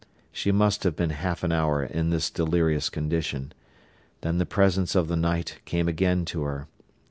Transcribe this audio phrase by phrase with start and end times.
[0.31, 3.53] She must have been half an hour in this delirious condition.
[4.21, 6.67] Then the presence of the night came again to her.